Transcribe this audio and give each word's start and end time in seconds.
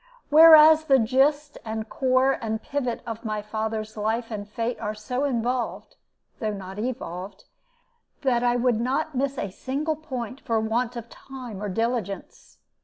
Whereas 0.31 0.85
the 0.85 0.97
gist 0.97 1.59
and 1.63 1.87
core 1.87 2.31
and 2.41 2.59
pivot 2.59 3.03
of 3.05 3.23
my 3.23 3.43
father's 3.43 3.95
life 3.95 4.31
and 4.31 4.49
fate 4.49 4.79
are 4.79 4.95
so 4.95 5.25
involved 5.25 5.95
(though 6.39 6.51
not 6.55 6.79
evolved) 6.79 7.43
that 8.23 8.41
I 8.43 8.55
would 8.55 8.79
not 8.81 9.13
miss 9.13 9.37
a 9.37 9.51
single 9.51 9.95
point 9.95 10.41
for 10.41 10.59
want 10.59 10.95
of 10.95 11.07
time 11.07 11.61
or 11.61 11.69
diligence. 11.69 12.57